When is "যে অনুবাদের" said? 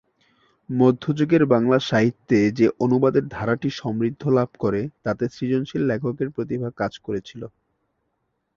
2.51-3.25